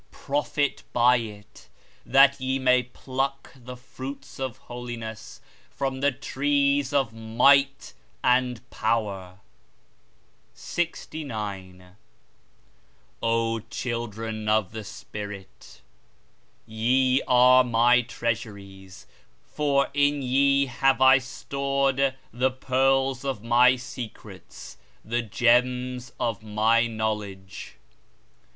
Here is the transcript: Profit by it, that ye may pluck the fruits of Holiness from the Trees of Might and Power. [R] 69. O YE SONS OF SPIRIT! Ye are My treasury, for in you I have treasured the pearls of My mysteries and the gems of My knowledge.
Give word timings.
Profit 0.09 0.81
by 0.93 1.17
it, 1.17 1.69
that 2.07 2.39
ye 2.41 2.57
may 2.57 2.81
pluck 2.81 3.51
the 3.55 3.77
fruits 3.77 4.39
of 4.39 4.57
Holiness 4.57 5.41
from 5.69 5.99
the 5.99 6.11
Trees 6.11 6.91
of 6.91 7.13
Might 7.13 7.93
and 8.23 8.67
Power. 8.71 9.13
[R] 9.33 9.39
69. 10.55 11.97
O 13.21 13.57
YE 13.59 13.63
SONS 13.69 14.47
OF 14.49 14.87
SPIRIT! 14.87 15.81
Ye 16.65 17.21
are 17.27 17.63
My 17.63 18.01
treasury, 18.01 18.89
for 19.53 19.89
in 19.93 20.23
you 20.23 20.65
I 20.65 20.69
have 20.71 20.97
treasured 20.97 22.15
the 22.33 22.49
pearls 22.49 23.23
of 23.23 23.43
My 23.43 23.73
mysteries 23.73 24.77
and 25.03 25.11
the 25.13 25.21
gems 25.21 26.11
of 26.19 26.41
My 26.41 26.87
knowledge. 26.87 27.75